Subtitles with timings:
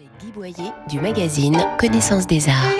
[0.00, 2.72] avec du magazine Connaissance des Arts.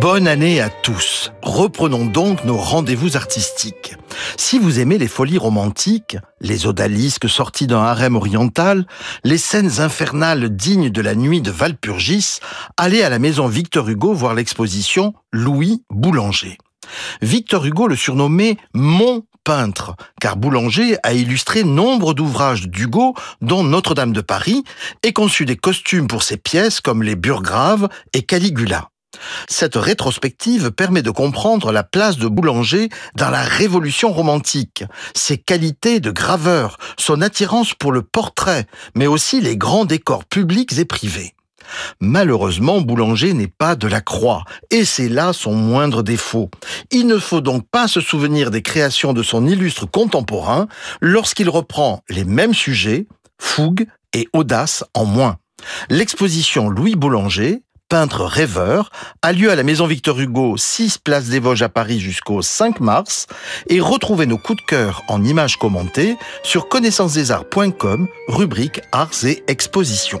[0.00, 1.32] Bonne année à tous.
[1.42, 3.94] Reprenons donc nos rendez-vous artistiques.
[4.36, 8.86] Si vous aimez les folies romantiques, les odalisques sortis d'un harem oriental,
[9.24, 12.40] les scènes infernales dignes de la nuit de Valpurgis,
[12.76, 16.58] allez à la maison Victor Hugo voir l'exposition Louis Boulanger.
[17.22, 24.12] Victor Hugo le surnommait Mon peintre, car Boulanger a illustré nombre d'ouvrages d'Hugo, dont Notre-Dame
[24.12, 24.64] de Paris,
[25.04, 28.90] et conçu des costumes pour ses pièces comme les Burgraves et Caligula.
[29.48, 34.82] Cette rétrospective permet de comprendre la place de Boulanger dans la révolution romantique,
[35.14, 40.76] ses qualités de graveur, son attirance pour le portrait, mais aussi les grands décors publics
[40.76, 41.35] et privés.
[42.00, 46.50] Malheureusement, Boulanger n'est pas de la croix, et c'est là son moindre défaut.
[46.90, 50.68] Il ne faut donc pas se souvenir des créations de son illustre contemporain
[51.00, 53.06] lorsqu'il reprend les mêmes sujets,
[53.38, 55.36] fougue et audace en moins.
[55.88, 58.90] L'exposition Louis Boulanger, peintre rêveur,
[59.22, 62.80] a lieu à la Maison Victor Hugo, 6 Place des Vosges à Paris jusqu'au 5
[62.80, 63.26] mars,
[63.68, 70.20] et retrouvez nos coups de cœur en images commentées sur connaissancesdesarts.com, rubrique Arts et Expositions.